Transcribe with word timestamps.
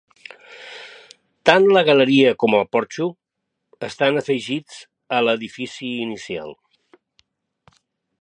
Tant 1.49 1.67
la 1.75 1.83
galeria 1.89 2.31
com 2.43 2.55
el 2.59 2.65
porxo 2.77 3.07
estan 3.89 4.17
afegits 4.23 4.79
a 5.19 5.23
l'edifici 5.27 5.93
inicial. 6.07 6.57